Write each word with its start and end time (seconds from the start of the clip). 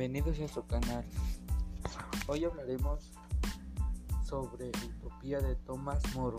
Bienvenidos 0.00 0.40
a 0.40 0.48
su 0.48 0.66
canal. 0.66 1.04
Hoy 2.26 2.42
hablaremos 2.46 3.12
sobre 4.24 4.70
Utopía 4.96 5.40
de 5.40 5.56
Tomás 5.56 6.02
Moro. 6.16 6.38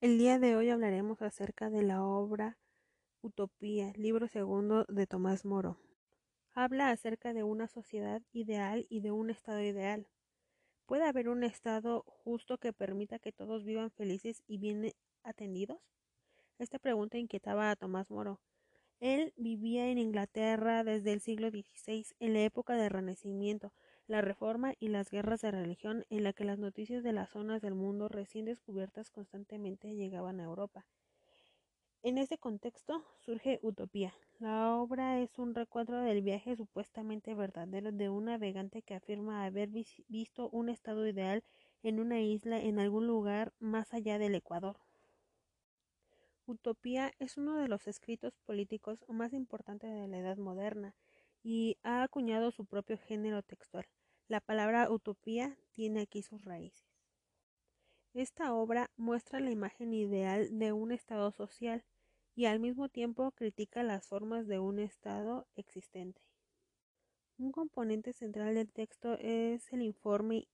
El 0.00 0.18
día 0.18 0.40
de 0.40 0.56
hoy 0.56 0.70
hablaremos 0.70 1.22
acerca 1.22 1.70
de 1.70 1.84
la 1.84 2.02
obra 2.02 2.58
Utopía, 3.22 3.92
libro 3.94 4.26
segundo 4.26 4.86
de 4.88 5.06
Tomás 5.06 5.44
Moro. 5.44 5.78
Habla 6.52 6.90
acerca 6.90 7.32
de 7.32 7.44
una 7.44 7.68
sociedad 7.68 8.22
ideal 8.32 8.86
y 8.88 9.02
de 9.02 9.12
un 9.12 9.30
estado 9.30 9.60
ideal. 9.60 10.08
¿Puede 10.86 11.04
haber 11.04 11.28
un 11.28 11.44
estado 11.44 12.02
justo 12.08 12.58
que 12.58 12.72
permita 12.72 13.20
que 13.20 13.30
todos 13.30 13.64
vivan 13.64 13.92
felices 13.92 14.42
y 14.48 14.58
bien 14.58 14.92
atendidos? 15.26 15.78
Esta 16.58 16.78
pregunta 16.78 17.18
inquietaba 17.18 17.70
a 17.70 17.76
Tomás 17.76 18.10
Moro. 18.10 18.40
Él 18.98 19.34
vivía 19.36 19.90
en 19.90 19.98
Inglaterra 19.98 20.82
desde 20.82 21.12
el 21.12 21.20
siglo 21.20 21.50
XVI, 21.50 22.06
en 22.18 22.32
la 22.32 22.44
época 22.44 22.76
del 22.76 22.88
Renacimiento, 22.88 23.74
la 24.06 24.22
Reforma 24.22 24.72
y 24.80 24.88
las 24.88 25.10
guerras 25.10 25.42
de 25.42 25.50
religión, 25.50 26.06
en 26.08 26.24
la 26.24 26.32
que 26.32 26.44
las 26.44 26.58
noticias 26.58 27.02
de 27.02 27.12
las 27.12 27.28
zonas 27.30 27.60
del 27.60 27.74
mundo 27.74 28.08
recién 28.08 28.46
descubiertas 28.46 29.10
constantemente 29.10 29.94
llegaban 29.94 30.40
a 30.40 30.44
Europa. 30.44 30.86
En 32.02 32.18
este 32.18 32.38
contexto 32.38 33.04
surge 33.18 33.58
Utopía. 33.62 34.14
La 34.38 34.76
obra 34.76 35.20
es 35.20 35.38
un 35.38 35.54
recuadro 35.54 36.00
del 36.02 36.22
viaje 36.22 36.56
supuestamente 36.56 37.34
verdadero 37.34 37.90
de 37.90 38.08
un 38.08 38.26
navegante 38.26 38.82
que 38.82 38.94
afirma 38.94 39.44
haber 39.44 39.70
visto 40.08 40.48
un 40.50 40.68
estado 40.68 41.06
ideal 41.06 41.42
en 41.82 42.00
una 42.00 42.20
isla 42.20 42.60
en 42.60 42.78
algún 42.78 43.06
lugar 43.06 43.52
más 43.58 43.92
allá 43.92 44.18
del 44.18 44.36
Ecuador. 44.36 44.76
Utopía 46.48 47.12
es 47.18 47.36
uno 47.36 47.56
de 47.56 47.66
los 47.66 47.88
escritos 47.88 48.38
políticos 48.44 49.04
más 49.08 49.32
importantes 49.32 49.92
de 49.92 50.06
la 50.06 50.18
Edad 50.18 50.36
moderna 50.36 50.94
y 51.42 51.76
ha 51.82 52.04
acuñado 52.04 52.52
su 52.52 52.66
propio 52.66 52.98
género 52.98 53.42
textual. 53.42 53.86
La 54.28 54.40
palabra 54.40 54.88
utopía 54.88 55.58
tiene 55.72 56.02
aquí 56.02 56.22
sus 56.22 56.44
raíces. 56.44 56.86
Esta 58.14 58.54
obra 58.54 58.92
muestra 58.96 59.40
la 59.40 59.50
imagen 59.50 59.92
ideal 59.92 60.48
de 60.56 60.72
un 60.72 60.92
Estado 60.92 61.32
social 61.32 61.84
y 62.36 62.46
al 62.46 62.60
mismo 62.60 62.88
tiempo 62.88 63.32
critica 63.32 63.82
las 63.82 64.06
formas 64.06 64.46
de 64.46 64.60
un 64.60 64.78
Estado 64.78 65.48
existente. 65.56 66.22
Un 67.38 67.50
componente 67.50 68.12
central 68.12 68.54
del 68.54 68.70
texto 68.72 69.18
es 69.18 69.72
el 69.72 69.82
informe 69.82 70.46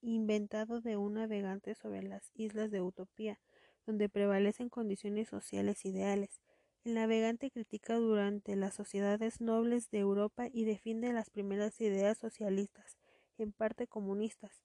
inventado 0.00 0.80
de 0.80 0.96
un 0.96 1.14
navegante 1.14 1.74
sobre 1.74 2.02
las 2.02 2.30
islas 2.34 2.70
de 2.70 2.80
Utopía, 2.80 3.38
donde 3.86 4.08
prevalecen 4.08 4.68
condiciones 4.68 5.28
sociales 5.28 5.84
ideales. 5.84 6.40
El 6.84 6.94
navegante 6.94 7.50
critica 7.50 7.96
durante 7.96 8.56
las 8.56 8.74
sociedades 8.74 9.40
nobles 9.40 9.90
de 9.90 9.98
Europa 9.98 10.48
y 10.52 10.64
defiende 10.64 11.12
las 11.12 11.30
primeras 11.30 11.80
ideas 11.80 12.18
socialistas, 12.18 12.96
en 13.38 13.52
parte 13.52 13.86
comunistas, 13.86 14.62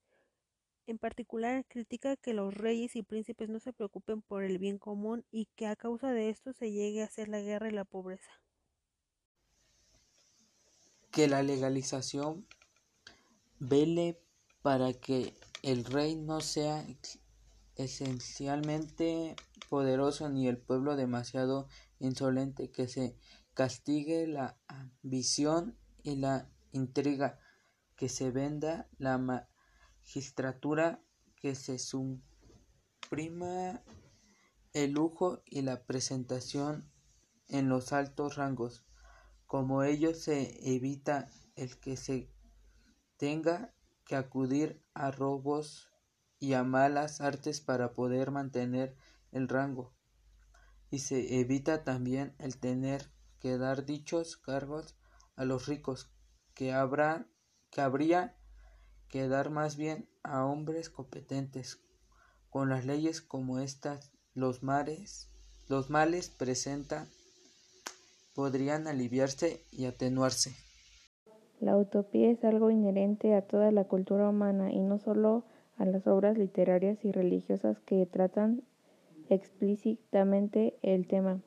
en 0.88 0.98
particular, 0.98 1.66
critica 1.68 2.16
que 2.16 2.34
los 2.34 2.54
reyes 2.54 2.96
y 2.96 3.04
príncipes 3.04 3.50
no 3.50 3.60
se 3.60 3.74
preocupen 3.74 4.22
por 4.22 4.44
el 4.44 4.58
bien 4.58 4.78
común 4.78 5.26
y 5.32 5.50
que 5.58 5.68
a 5.68 5.76
causa 5.76 6.14
de 6.14 6.30
esto 6.30 6.54
se 6.54 6.72
llegue 6.72 7.02
a 7.02 7.06
hacer 7.08 7.28
la 7.28 7.42
guerra 7.42 7.68
y 7.68 7.72
la 7.72 7.84
pobreza. 7.84 8.32
Que 11.12 11.28
la 11.28 11.44
legalización 11.44 12.48
vele 13.60 14.18
para 14.62 14.94
que 14.94 15.34
el 15.62 15.84
rey 15.84 16.16
no 16.16 16.40
sea 16.40 16.86
esencialmente 17.78 19.36
poderoso 19.70 20.30
ni 20.30 20.48
el 20.48 20.58
pueblo 20.58 20.96
demasiado 20.96 21.68
insolente, 22.00 22.72
que 22.72 22.88
se 22.88 23.18
castigue 23.54 24.28
la 24.28 24.60
ambición 24.68 25.78
y 26.04 26.18
la 26.18 26.50
intriga, 26.72 27.40
que 27.96 28.10
se 28.10 28.32
venda 28.32 28.90
la 28.98 29.18
magistratura 29.18 31.02
que 31.36 31.56
se 31.56 31.80
suprima 31.80 32.24
el 34.74 34.92
lujo 34.92 35.42
y 35.46 35.62
la 35.62 35.86
presentación 35.86 36.92
en 37.48 37.70
los 37.70 37.94
altos 37.94 38.36
rangos. 38.36 38.86
Como 39.46 39.84
ello 39.84 40.14
se 40.14 40.76
evita 40.76 41.30
el 41.56 41.80
que 41.80 41.96
se 41.96 42.30
tenga 43.18 43.74
que 44.06 44.16
acudir 44.16 44.84
a 44.94 45.12
robos 45.12 45.90
y 46.40 46.54
a 46.54 46.64
malas 46.64 47.22
artes 47.22 47.62
para 47.62 47.94
poder 47.94 48.32
mantener 48.32 48.96
el 49.32 49.48
rango. 49.48 49.94
Y 50.90 51.00
se 51.00 51.40
evita 51.40 51.84
también 51.84 52.36
el 52.40 52.58
tener 52.58 53.12
que 53.40 53.58
dar 53.58 53.86
dichos 53.86 54.38
cargos 54.38 54.96
a 55.36 55.46
los 55.46 55.68
ricos, 55.68 56.10
que 56.54 56.74
habrá 56.74 57.28
que 57.70 57.82
habría 57.82 58.36
que 59.10 59.28
dar 59.28 59.50
más 59.50 59.78
bien 59.78 60.10
a 60.24 60.46
hombres 60.46 60.90
competentes. 60.90 61.80
Con 62.50 62.70
las 62.70 62.86
leyes 62.86 63.22
como 63.22 63.60
estas, 63.60 64.12
los 64.34 64.64
mares, 64.64 65.30
los 65.68 65.90
males 65.90 66.30
presenta 66.30 67.08
podrían 68.34 68.88
aliviarse 68.88 69.66
y 69.72 69.86
atenuarse. 69.86 70.56
La 71.60 71.76
utopía 71.76 72.30
es 72.30 72.44
algo 72.44 72.70
inherente 72.70 73.34
a 73.34 73.42
toda 73.42 73.72
la 73.72 73.86
cultura 73.86 74.30
humana 74.30 74.72
y 74.72 74.80
no 74.80 75.00
solo 75.00 75.46
a 75.78 75.86
las 75.86 76.08
obras 76.08 76.38
literarias 76.38 77.04
y 77.04 77.12
religiosas 77.12 77.80
que 77.82 78.06
tratan 78.06 78.64
explícitamente 79.30 80.76
el 80.82 81.08
tema. 81.08 81.42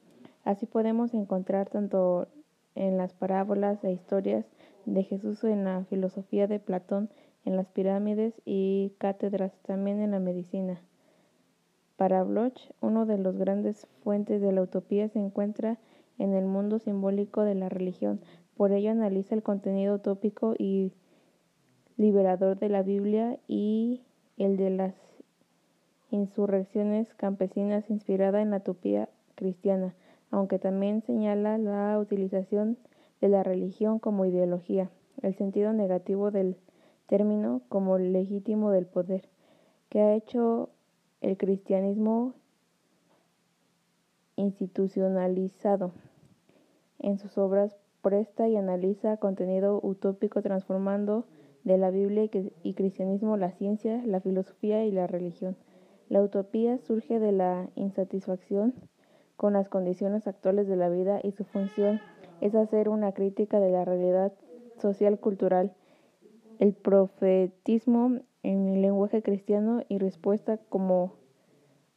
Así 0.44 0.66
podemos 0.66 1.14
encontrar 1.14 1.68
tanto 1.68 2.28
en 2.74 2.96
las 2.96 3.12
parábolas 3.12 3.82
e 3.84 3.92
historias 3.92 4.46
de 4.86 5.02
Jesús 5.02 5.44
en 5.44 5.64
la 5.64 5.84
filosofía 5.84 6.46
de 6.46 6.58
Platón 6.58 7.10
en 7.44 7.56
las 7.56 7.68
pirámides 7.68 8.34
y 8.44 8.92
cátedras, 8.98 9.52
también 9.62 10.00
en 10.00 10.10
la 10.10 10.20
medicina. 10.20 10.80
Para 11.96 12.22
Bloch, 12.22 12.58
uno 12.80 13.06
de 13.06 13.18
los 13.18 13.36
grandes 13.36 13.86
fuentes 14.02 14.40
de 14.40 14.52
la 14.52 14.62
utopía 14.62 15.08
se 15.08 15.18
encuentra 15.18 15.78
en 16.18 16.34
el 16.34 16.44
mundo 16.44 16.78
simbólico 16.78 17.42
de 17.42 17.54
la 17.54 17.68
religión. 17.68 18.20
Por 18.56 18.72
ello 18.72 18.90
analiza 18.90 19.34
el 19.34 19.42
contenido 19.42 19.94
utópico 19.94 20.54
y 20.58 20.92
liberador 21.96 22.58
de 22.58 22.68
la 22.68 22.82
Biblia 22.82 23.38
y 23.48 24.02
el 24.44 24.56
de 24.56 24.70
las 24.70 24.94
insurrecciones 26.10 27.12
campesinas 27.14 27.90
inspirada 27.90 28.40
en 28.40 28.50
la 28.50 28.56
utopía 28.56 29.08
cristiana, 29.34 29.94
aunque 30.30 30.58
también 30.58 31.02
señala 31.02 31.58
la 31.58 31.98
utilización 31.98 32.78
de 33.20 33.28
la 33.28 33.42
religión 33.42 33.98
como 33.98 34.24
ideología, 34.24 34.90
el 35.22 35.34
sentido 35.34 35.74
negativo 35.74 36.30
del 36.30 36.56
término 37.06 37.60
como 37.68 37.98
legítimo 37.98 38.70
del 38.70 38.86
poder, 38.86 39.28
que 39.90 40.00
ha 40.00 40.14
hecho 40.14 40.70
el 41.20 41.36
cristianismo 41.36 42.32
institucionalizado. 44.36 45.92
En 46.98 47.18
sus 47.18 47.36
obras 47.36 47.76
presta 48.00 48.48
y 48.48 48.56
analiza 48.56 49.18
contenido 49.18 49.80
utópico 49.82 50.40
transformando 50.40 51.26
de 51.64 51.78
la 51.78 51.90
Biblia 51.90 52.28
y 52.62 52.74
cristianismo 52.74 53.36
la 53.36 53.52
ciencia, 53.52 54.02
la 54.04 54.20
filosofía 54.20 54.84
y 54.84 54.90
la 54.90 55.06
religión. 55.06 55.56
La 56.08 56.22
utopía 56.22 56.78
surge 56.78 57.20
de 57.20 57.32
la 57.32 57.68
insatisfacción 57.74 58.74
con 59.36 59.52
las 59.52 59.68
condiciones 59.68 60.26
actuales 60.26 60.68
de 60.68 60.76
la 60.76 60.88
vida 60.88 61.20
y 61.22 61.32
su 61.32 61.44
función 61.44 62.00
es 62.40 62.54
hacer 62.54 62.88
una 62.88 63.12
crítica 63.12 63.60
de 63.60 63.70
la 63.70 63.84
realidad 63.84 64.32
social 64.78 65.18
cultural 65.18 65.74
el 66.60 66.74
profetismo 66.74 68.20
en 68.42 68.68
el 68.68 68.82
lenguaje 68.82 69.22
cristiano 69.22 69.82
y 69.88 69.98
respuesta 69.98 70.58
como 70.68 71.14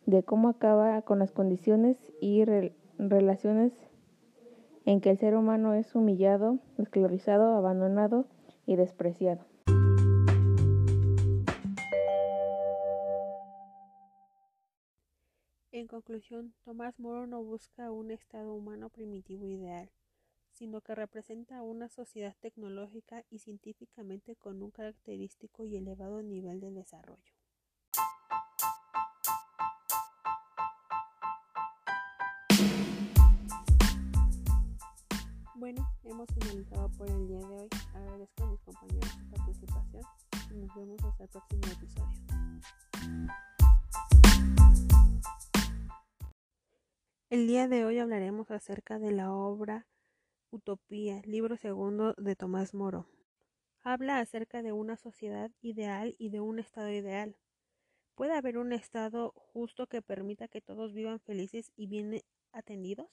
de 0.05 0.23
cómo 0.23 0.47
acaba 0.47 1.01
con 1.01 1.19
las 1.19 1.33
condiciones 1.33 1.97
y 2.21 2.45
relaciones 2.97 3.73
en 4.85 5.01
que 5.01 5.11
el 5.11 5.17
ser 5.17 5.35
humano 5.35 5.73
es 5.73 5.93
humillado, 5.95 6.59
esclavizado, 6.77 7.55
abandonado 7.55 8.25
y 8.65 8.77
despreciado. 8.77 9.52
En 15.83 15.87
conclusión, 15.89 16.53
Tomás 16.63 16.97
Moro 16.97 17.27
no 17.27 17.43
busca 17.43 17.91
un 17.91 18.09
estado 18.09 18.53
humano 18.53 18.87
primitivo 18.87 19.49
ideal, 19.49 19.91
sino 20.53 20.79
que 20.79 20.95
representa 20.95 21.61
una 21.61 21.89
sociedad 21.89 22.33
tecnológica 22.39 23.25
y 23.29 23.39
científicamente 23.39 24.37
con 24.37 24.63
un 24.63 24.71
característico 24.71 25.65
y 25.65 25.75
elevado 25.75 26.23
nivel 26.23 26.61
de 26.61 26.71
desarrollo. 26.71 27.33
Bueno, 35.55 35.85
hemos 36.05 36.29
finalizado 36.33 36.87
por 36.97 37.09
el 37.09 37.27
día 37.27 37.39
de 37.39 37.57
hoy. 37.57 37.69
Agradezco 37.93 38.43
a 38.45 38.51
mis 38.51 38.61
compañeros 38.61 39.09
su 39.11 39.29
participación 39.31 40.03
y 40.49 40.53
nos 40.59 40.75
vemos 40.75 41.03
hasta 41.03 41.23
el 41.25 41.29
próximo 41.29 41.61
episodio. 41.73 42.23
El 47.33 47.47
día 47.47 47.67
de 47.67 47.83
hoy 47.83 47.97
hablaremos 47.97 48.51
acerca 48.51 48.99
de 48.99 49.11
la 49.11 49.33
obra 49.33 49.87
Utopía, 50.51 51.19
libro 51.25 51.57
segundo 51.57 52.13
de 52.19 52.35
Tomás 52.35 52.75
Moro. 52.75 53.07
Habla 53.81 54.19
acerca 54.19 54.61
de 54.61 54.71
una 54.71 54.97
sociedad 54.97 55.49
ideal 55.59 56.13
y 56.19 56.29
de 56.29 56.41
un 56.41 56.59
estado 56.59 56.91
ideal. 56.91 57.35
¿Puede 58.13 58.33
haber 58.33 58.59
un 58.59 58.71
estado 58.71 59.33
justo 59.35 59.87
que 59.87 60.03
permita 60.03 60.47
que 60.47 60.61
todos 60.61 60.93
vivan 60.93 61.19
felices 61.21 61.71
y 61.75 61.87
bien 61.87 62.21
atendidos? 62.51 63.09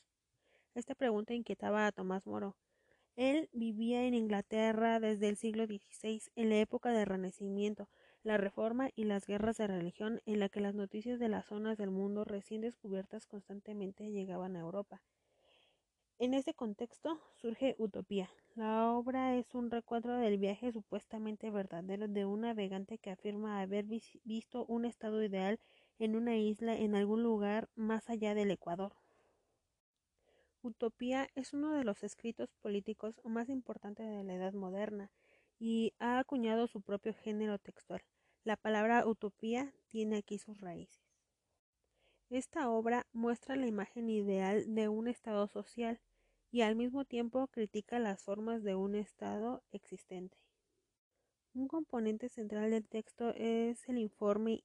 Esta 0.75 0.95
pregunta 0.95 1.33
inquietaba 1.33 1.87
a 1.87 1.93
Tomás 1.93 2.27
Moro. 2.27 2.59
Él 3.17 3.49
vivía 3.55 4.05
en 4.05 4.13
Inglaterra 4.13 5.01
desde 5.01 5.31
el 5.31 5.39
siglo 5.39 5.65
XVI, 5.65 6.21
en 6.37 6.51
la 6.51 6.59
época 6.59 6.91
del 6.91 7.07
Renacimiento, 7.07 7.89
la 8.23 8.37
Reforma 8.37 8.91
y 8.95 9.05
las 9.05 9.27
guerras 9.27 9.57
de 9.57 9.67
religión, 9.67 10.21
en 10.27 10.41
la 10.41 10.49
que 10.49 10.61
las 10.61 10.75
noticias 10.75 11.19
de 11.19 11.29
las 11.29 11.47
zonas 11.47 11.79
del 11.79 11.91
mundo 11.91 12.25
recién 12.25 12.61
descubiertas 12.61 13.27
constantemente 13.27 14.11
llegaban 14.11 14.57
a 14.57 14.61
Europa. 14.61 15.03
En 16.19 16.35
ese 16.35 16.53
contexto 16.53 17.19
surge 17.41 17.77
Utopía. 17.79 18.29
La 18.55 18.93
obra 18.93 19.37
es 19.37 19.55
un 19.55 19.71
recuadro 19.71 20.19
del 20.19 20.37
viaje 20.37 20.71
supuestamente 20.71 21.51
verdadero 21.51 22.09
de 22.09 22.27
un 22.27 22.43
navegante 22.43 22.99
que 22.99 23.11
afirma 23.11 23.63
haber 23.63 23.87
visto 23.87 24.67
un 24.67 24.85
estado 24.85 25.23
ideal 25.25 25.59
en 25.99 26.17
una 26.17 26.37
isla 26.37 26.77
en 26.77 26.95
algún 26.95 27.23
lugar 27.23 27.71
más 27.75 28.11
allá 28.11 28.35
del 28.35 28.51
Ecuador. 28.51 28.93
Utopía 30.63 31.29
es 31.35 31.55
uno 31.55 31.73
de 31.73 31.85
los 31.85 32.03
escritos 32.03 32.53
políticos 32.61 33.19
más 33.25 33.49
importantes 33.49 34.07
de 34.07 34.23
la 34.23 34.35
Edad 34.35 34.53
Moderna 34.53 35.11
y 35.61 35.95
ha 36.01 36.19
acuñado 36.19 36.67
su 36.67 36.81
propio 36.81 37.15
género 37.15 37.59
textual. 37.59 38.03
La 38.43 38.57
palabra 38.57 39.07
utopía 39.07 39.73
tiene 39.89 40.17
aquí 40.17 40.39
sus 40.39 40.61
raíces. 40.61 41.05
Esta 42.31 42.71
obra 42.71 43.07
muestra 43.13 43.55
la 43.55 43.67
imagen 43.67 44.09
ideal 44.09 44.75
de 44.75 44.89
un 44.89 45.07
estado 45.07 45.47
social 45.47 46.01
y 46.51 46.63
al 46.63 46.75
mismo 46.75 47.05
tiempo 47.05 47.47
critica 47.49 47.99
las 47.99 48.23
formas 48.23 48.63
de 48.63 48.75
un 48.75 48.95
Estado 48.95 49.63
existente. 49.71 50.39
Un 51.53 51.69
componente 51.69 52.29
central 52.29 52.71
del 52.71 52.89
texto 52.89 53.31
es 53.37 53.89
el 53.89 53.99
informe 53.99 54.65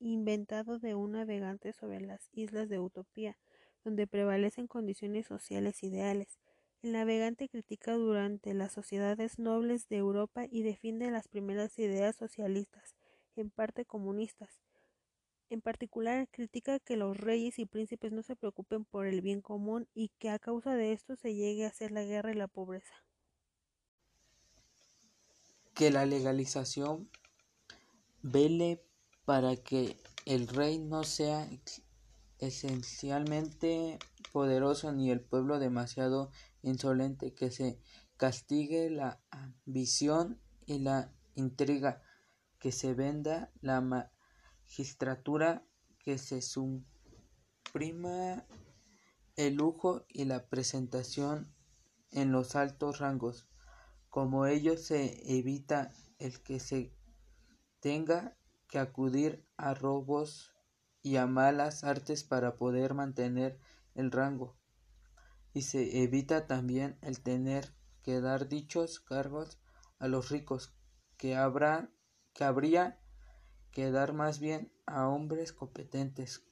inventado 0.00 0.78
de 0.78 0.94
un 0.94 1.12
navegante 1.12 1.72
sobre 1.72 2.00
las 2.00 2.28
islas 2.32 2.68
de 2.68 2.78
Utopía, 2.78 3.36
donde 3.84 4.06
prevalecen 4.06 4.66
condiciones 4.66 5.26
sociales 5.26 5.82
ideales. 5.82 6.38
El 6.82 6.92
navegante 6.92 7.48
critica 7.48 7.94
durante 7.94 8.54
las 8.54 8.72
sociedades 8.72 9.38
nobles 9.38 9.88
de 9.88 9.96
Europa 9.96 10.46
y 10.50 10.62
defiende 10.62 11.10
las 11.10 11.28
primeras 11.28 11.78
ideas 11.78 12.16
socialistas, 12.16 12.94
en 13.36 13.50
parte 13.50 13.84
comunistas, 13.84 14.60
en 15.50 15.62
particular, 15.62 16.28
critica 16.30 16.78
que 16.78 16.96
los 16.96 17.16
reyes 17.16 17.58
y 17.58 17.64
príncipes 17.64 18.12
no 18.12 18.22
se 18.22 18.36
preocupen 18.36 18.84
por 18.84 19.06
el 19.06 19.22
bien 19.22 19.40
común 19.40 19.88
y 19.94 20.10
que 20.18 20.28
a 20.28 20.38
causa 20.38 20.74
de 20.74 20.92
esto 20.92 21.16
se 21.16 21.34
llegue 21.34 21.64
a 21.64 21.68
hacer 21.68 21.90
la 21.90 22.04
guerra 22.04 22.32
y 22.32 22.34
la 22.34 22.48
pobreza. 22.48 22.92
Que 25.72 25.90
la 25.90 26.04
legalización 26.04 27.08
vele 28.22 28.84
para 29.24 29.56
que 29.56 29.96
el 30.26 30.48
rey 30.48 30.78
no 30.78 31.04
sea 31.04 31.48
esencialmente 32.40 33.98
poderoso 34.32 34.92
ni 34.92 35.10
el 35.10 35.20
pueblo 35.20 35.58
demasiado 35.58 36.30
insolente, 36.62 37.34
que 37.34 37.50
se 37.50 37.80
castigue 38.16 38.90
la 38.90 39.20
ambición 39.30 40.40
y 40.66 40.80
la 40.80 41.12
intriga, 41.34 42.02
que 42.58 42.72
se 42.72 42.94
venda 42.94 43.52
la 43.60 43.80
magistratura 43.80 45.64
que 45.98 46.18
se 46.18 46.42
suprima 46.42 48.44
el 49.36 49.54
lujo 49.54 50.04
y 50.08 50.24
la 50.24 50.48
presentación 50.48 51.54
en 52.10 52.32
los 52.32 52.56
altos 52.56 52.98
rangos. 52.98 53.48
Como 54.08 54.46
ello 54.46 54.76
se 54.76 55.38
evita 55.38 55.92
el 56.18 56.42
que 56.42 56.60
se 56.60 56.92
tenga 57.80 58.36
que 58.68 58.78
acudir 58.78 59.44
a 59.56 59.74
robos 59.74 60.52
y 61.02 61.16
a 61.16 61.26
malas 61.26 61.84
artes 61.84 62.24
para 62.24 62.56
poder 62.56 62.94
mantener 62.94 63.58
el 63.98 64.10
rango. 64.10 64.56
Y 65.52 65.62
se 65.62 66.02
evita 66.02 66.46
también 66.46 66.96
el 67.02 67.20
tener 67.20 67.74
que 68.02 68.20
dar 68.20 68.48
dichos 68.48 69.00
cargos 69.00 69.58
a 69.98 70.08
los 70.08 70.30
ricos, 70.30 70.72
que 71.16 71.36
habrá 71.36 71.90
que 72.32 72.44
habría 72.44 73.00
que 73.72 73.90
dar 73.90 74.12
más 74.12 74.38
bien 74.38 74.70
a 74.86 75.08
hombres 75.08 75.52
competentes. 75.52 76.44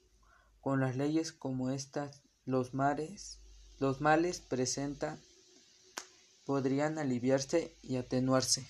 Con 0.60 0.81
las 0.81 0.96
leyes 0.96 1.32
como 1.32 1.70
estas, 1.70 2.25
los 2.44 2.75
mares, 2.75 3.40
los 3.78 4.00
males 4.00 4.40
presenta 4.40 5.16
podrían 6.44 6.98
aliviarse 6.98 7.76
y 7.82 7.96
atenuarse. 7.96 8.62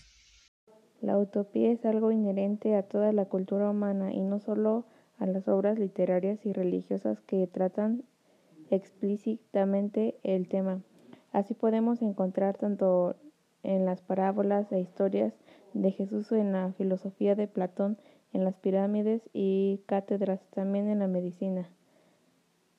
La 1.00 1.18
utopía 1.18 1.70
es 1.70 1.84
algo 1.84 2.10
inherente 2.10 2.74
a 2.74 2.82
toda 2.82 3.12
la 3.12 3.26
cultura 3.26 3.70
humana 3.70 4.12
y 4.12 4.20
no 4.20 4.40
solo 4.40 4.86
a 5.18 5.26
las 5.26 5.48
obras 5.48 5.78
literarias 5.78 6.44
y 6.44 6.52
religiosas 6.52 7.20
que 7.20 7.46
tratan 7.46 8.04
explícitamente 8.70 10.18
el 10.22 10.48
tema. 10.48 10.82
Así 11.32 11.54
podemos 11.54 12.02
encontrar 12.02 12.56
tanto 12.56 13.16
en 13.62 13.84
las 13.84 14.00
parábolas 14.00 14.70
e 14.72 14.80
historias 14.80 15.34
de 15.74 15.90
Jesús 15.90 16.32
en 16.32 16.52
la 16.52 16.72
filosofía 16.72 17.34
de 17.34 17.46
Platón 17.46 17.98
en 18.32 18.44
las 18.44 18.56
pirámides 18.56 19.22
y 19.32 19.80
cátedras, 19.86 20.40
también 20.50 20.88
en 20.88 20.98
la 20.98 21.08
medicina. 21.08 21.68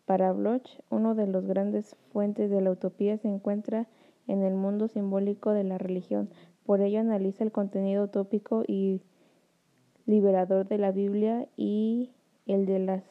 Para 0.05 0.31
Bloch, 0.31 0.67
uno 0.89 1.15
de 1.15 1.27
los 1.27 1.45
grandes 1.45 1.95
fuentes 2.13 2.49
de 2.49 2.61
la 2.61 2.71
utopía 2.71 3.17
se 3.17 3.27
encuentra 3.27 3.87
en 4.27 4.43
el 4.43 4.53
mundo 4.53 4.87
simbólico 4.87 5.51
de 5.51 5.63
la 5.63 5.77
religión. 5.77 6.29
Por 6.65 6.81
ello 6.81 6.99
analiza 6.99 7.43
el 7.43 7.51
contenido 7.51 8.03
utópico 8.03 8.63
y 8.67 9.01
liberador 10.05 10.67
de 10.67 10.77
la 10.77 10.91
Biblia 10.91 11.47
y 11.57 12.11
el 12.45 12.65
de 12.65 12.79
las 12.79 13.03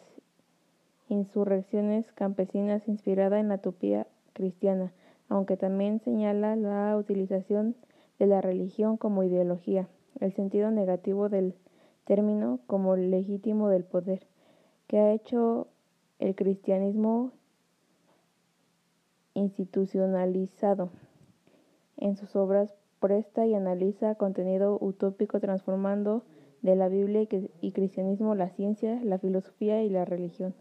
insurrecciones 1.09 2.11
campesinas 2.13 2.89
inspirada 2.89 3.41
en 3.41 3.49
la 3.49 3.57
utopía 3.57 4.07
cristiana, 4.33 4.93
aunque 5.29 5.57
también 5.57 6.01
señala 6.01 6.57
la 6.57 6.97
utilización 6.97 7.77
de 8.19 8.27
la 8.27 8.41
religión 8.41 8.97
como 8.97 9.23
ideología, 9.23 9.89
el 10.21 10.33
sentido 10.33 10.71
negativo 10.71 11.29
del 11.29 11.55
término 12.05 12.61
como 12.67 12.97
legítimo 12.97 13.69
del 13.69 13.85
poder, 13.85 14.27
que 14.87 14.99
ha 14.99 15.13
hecho 15.13 15.69
el 16.19 16.35
cristianismo 16.35 17.33
institucionalizado. 19.35 20.91
En 21.97 22.17
sus 22.17 22.37
obras 22.37 22.75
presta 23.01 23.47
y 23.47 23.55
analiza 23.55 24.15
contenido 24.15 24.79
utópico 24.81 25.41
transformando 25.41 26.23
de 26.63 26.75
la 26.75 26.89
Biblia 26.89 27.27
y 27.61 27.73
cristianismo 27.73 28.35
la 28.35 28.49
ciencia, 28.51 29.01
la 29.05 29.19
filosofía 29.19 29.83
y 29.83 29.91
la 29.91 30.05
religión. 30.05 30.55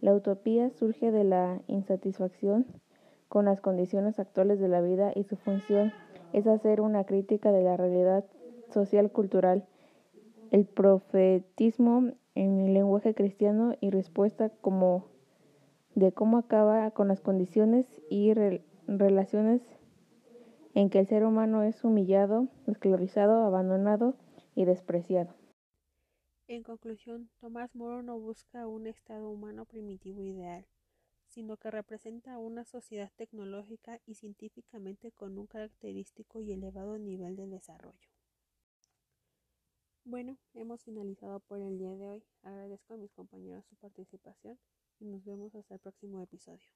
La 0.00 0.14
utopía 0.14 0.70
surge 0.70 1.12
de 1.12 1.24
la 1.24 1.60
insatisfacción 1.66 2.66
con 3.28 3.44
las 3.44 3.60
condiciones 3.60 4.18
actuales 4.18 4.58
de 4.58 4.68
la 4.68 4.80
vida 4.80 5.12
y 5.14 5.24
su 5.24 5.36
función 5.36 5.92
es 6.32 6.46
hacer 6.46 6.80
una 6.80 7.04
crítica 7.04 7.52
de 7.52 7.62
la 7.62 7.76
realidad 7.76 8.24
social 8.70 9.10
cultural 9.10 9.66
el 10.50 10.64
profetismo 10.64 12.12
en 12.34 12.60
el 12.60 12.74
lenguaje 12.74 13.14
cristiano 13.14 13.74
y 13.80 13.90
respuesta 13.90 14.50
como 14.60 15.04
de 15.94 16.12
cómo 16.12 16.38
acaba 16.38 16.90
con 16.90 17.08
las 17.08 17.20
condiciones 17.20 17.86
y 18.08 18.32
relaciones 18.86 19.62
en 20.74 20.90
que 20.90 21.00
el 21.00 21.06
ser 21.06 21.24
humano 21.24 21.62
es 21.62 21.84
humillado, 21.84 22.46
esclavizado, 22.66 23.44
abandonado 23.44 24.14
y 24.54 24.64
despreciado. 24.64 25.39
En 26.50 26.64
conclusión, 26.64 27.30
Tomás 27.38 27.76
Moro 27.76 28.02
no 28.02 28.18
busca 28.18 28.66
un 28.66 28.88
estado 28.88 29.30
humano 29.30 29.66
primitivo 29.66 30.24
ideal, 30.24 30.66
sino 31.28 31.56
que 31.56 31.70
representa 31.70 32.38
una 32.38 32.64
sociedad 32.64 33.12
tecnológica 33.14 34.00
y 34.04 34.16
científicamente 34.16 35.12
con 35.12 35.38
un 35.38 35.46
característico 35.46 36.40
y 36.40 36.50
elevado 36.50 36.98
nivel 36.98 37.36
de 37.36 37.46
desarrollo. 37.46 38.10
Bueno, 40.02 40.38
hemos 40.52 40.82
finalizado 40.82 41.38
por 41.38 41.60
el 41.60 41.78
día 41.78 41.94
de 41.94 42.08
hoy. 42.08 42.24
Agradezco 42.42 42.94
a 42.94 42.96
mis 42.96 43.12
compañeros 43.12 43.64
su 43.66 43.76
participación 43.76 44.58
y 44.98 45.04
nos 45.04 45.24
vemos 45.24 45.54
hasta 45.54 45.74
el 45.74 45.80
próximo 45.80 46.20
episodio. 46.20 46.66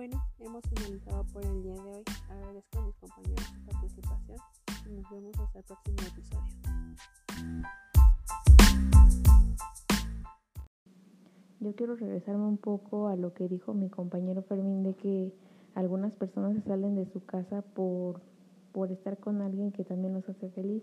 Bueno, 0.00 0.24
hemos 0.38 0.62
finalizado 0.62 1.24
por 1.24 1.44
el 1.44 1.62
día 1.62 1.74
de 1.74 1.92
hoy. 1.92 2.04
Agradezco 2.30 2.78
a 2.78 2.86
mis 2.86 2.96
compañeros 2.96 3.44
su 3.44 3.66
participación 3.66 4.38
y 4.88 4.92
nos 4.94 5.10
vemos 5.10 5.38
hasta 5.38 5.58
el 5.58 5.64
próximo 5.66 5.96
episodio. 6.08 6.54
Yo 11.60 11.74
quiero 11.74 11.96
regresarme 11.96 12.46
un 12.46 12.56
poco 12.56 13.08
a 13.08 13.16
lo 13.16 13.34
que 13.34 13.46
dijo 13.46 13.74
mi 13.74 13.90
compañero 13.90 14.40
Fermín 14.44 14.84
de 14.84 14.94
que 14.94 15.34
algunas 15.74 16.16
personas 16.16 16.54
se 16.54 16.62
salen 16.62 16.94
de 16.94 17.04
su 17.04 17.22
casa 17.26 17.60
por, 17.60 18.22
por 18.72 18.90
estar 18.92 19.18
con 19.18 19.42
alguien 19.42 19.70
que 19.70 19.84
también 19.84 20.14
los 20.14 20.26
hace 20.30 20.48
feliz. 20.48 20.82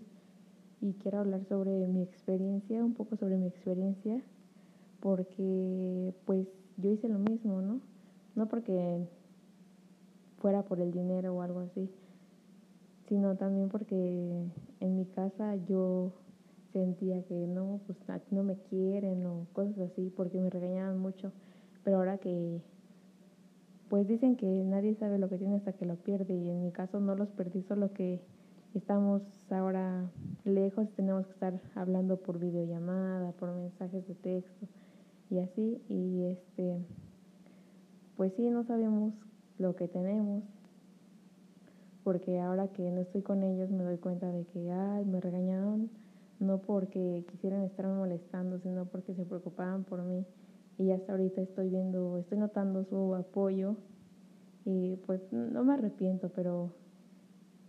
y 0.80 0.92
quiero 0.92 1.18
hablar 1.18 1.44
sobre 1.48 1.88
mi 1.88 2.02
experiencia, 2.02 2.84
un 2.84 2.94
poco 2.94 3.16
sobre 3.16 3.36
mi 3.36 3.48
experiencia, 3.48 4.22
porque 5.00 6.14
pues 6.24 6.46
yo 6.76 6.92
hice 6.92 7.08
lo 7.08 7.18
mismo, 7.18 7.60
¿no? 7.60 7.97
No 8.34 8.46
porque 8.46 9.06
fuera 10.38 10.62
por 10.62 10.80
el 10.80 10.92
dinero 10.92 11.34
o 11.34 11.42
algo 11.42 11.60
así, 11.60 11.90
sino 13.08 13.36
también 13.36 13.68
porque 13.68 14.44
en 14.80 14.96
mi 14.96 15.06
casa 15.06 15.56
yo 15.56 16.12
sentía 16.72 17.22
que 17.24 17.46
no, 17.46 17.80
pues 17.86 17.98
no 18.30 18.42
me 18.42 18.56
quieren 18.56 19.26
o 19.26 19.46
cosas 19.52 19.78
así, 19.78 20.12
porque 20.14 20.38
me 20.40 20.50
regañaban 20.50 20.98
mucho. 20.98 21.32
Pero 21.84 21.96
ahora 21.96 22.18
que, 22.18 22.60
pues 23.88 24.06
dicen 24.06 24.36
que 24.36 24.46
nadie 24.64 24.94
sabe 24.94 25.18
lo 25.18 25.28
que 25.28 25.38
tiene 25.38 25.56
hasta 25.56 25.72
que 25.72 25.86
lo 25.86 25.96
pierde, 25.96 26.34
y 26.34 26.50
en 26.50 26.62
mi 26.62 26.70
caso 26.70 27.00
no 27.00 27.14
los 27.16 27.30
perdí, 27.30 27.62
solo 27.62 27.92
que 27.92 28.20
estamos 28.74 29.22
ahora 29.50 30.10
lejos, 30.44 30.90
tenemos 30.94 31.26
que 31.26 31.32
estar 31.32 31.60
hablando 31.74 32.18
por 32.18 32.38
videollamada, 32.38 33.32
por 33.32 33.54
mensajes 33.54 34.06
de 34.06 34.14
texto 34.14 34.66
y 35.30 35.38
así, 35.38 35.80
y 35.88 36.24
este, 36.24 36.78
pues 38.18 38.32
sí, 38.34 38.50
no 38.50 38.64
sabemos 38.64 39.14
lo 39.58 39.76
que 39.76 39.86
tenemos, 39.86 40.42
porque 42.02 42.40
ahora 42.40 42.66
que 42.66 42.90
no 42.90 43.00
estoy 43.00 43.22
con 43.22 43.44
ellos 43.44 43.70
me 43.70 43.84
doy 43.84 43.98
cuenta 43.98 44.32
de 44.32 44.44
que, 44.46 44.72
ay, 44.72 45.04
me 45.04 45.20
regañaron, 45.20 45.88
no 46.40 46.58
porque 46.58 47.24
quisieran 47.30 47.62
estarme 47.62 47.94
molestando, 47.94 48.58
sino 48.58 48.86
porque 48.86 49.14
se 49.14 49.24
preocupaban 49.24 49.84
por 49.84 50.02
mí. 50.02 50.26
Y 50.78 50.90
hasta 50.90 51.12
ahorita 51.12 51.42
estoy 51.42 51.68
viendo, 51.68 52.18
estoy 52.18 52.38
notando 52.38 52.84
su 52.86 53.14
apoyo 53.14 53.76
y 54.64 54.96
pues 55.06 55.20
no 55.32 55.62
me 55.62 55.74
arrepiento, 55.74 56.28
pero 56.30 56.72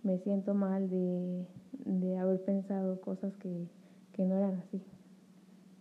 me 0.02 0.18
siento 0.18 0.56
mal 0.56 0.90
de, 0.90 1.46
de 1.86 2.18
haber 2.18 2.44
pensado 2.44 3.00
cosas 3.02 3.38
que, 3.38 3.68
que 4.14 4.26
no 4.26 4.36
eran 4.36 4.56
así. 4.56 4.82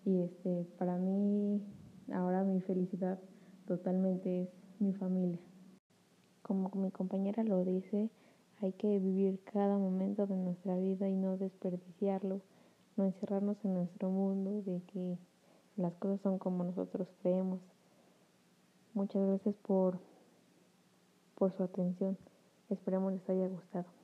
Y 0.04 0.20
este, 0.20 0.66
para 0.78 0.98
mí, 0.98 1.62
ahora 2.12 2.44
mi 2.44 2.60
felicidad 2.60 3.18
totalmente 3.68 4.44
es 4.44 4.48
mi 4.80 4.94
familia. 4.94 5.38
Como 6.42 6.70
mi 6.74 6.90
compañera 6.90 7.44
lo 7.44 7.62
dice, 7.66 8.08
hay 8.62 8.72
que 8.72 8.98
vivir 8.98 9.40
cada 9.44 9.76
momento 9.76 10.26
de 10.26 10.36
nuestra 10.36 10.74
vida 10.76 11.06
y 11.06 11.14
no 11.14 11.36
desperdiciarlo, 11.36 12.40
no 12.96 13.04
encerrarnos 13.04 13.62
en 13.64 13.74
nuestro 13.74 14.08
mundo 14.08 14.62
de 14.62 14.80
que 14.90 15.18
las 15.76 15.92
cosas 15.96 16.18
son 16.22 16.38
como 16.38 16.64
nosotros 16.64 17.06
creemos. 17.22 17.60
Muchas 18.94 19.24
gracias 19.26 19.54
por, 19.56 19.98
por 21.34 21.52
su 21.52 21.62
atención. 21.62 22.16
Esperemos 22.70 23.12
les 23.12 23.28
haya 23.28 23.48
gustado. 23.48 23.97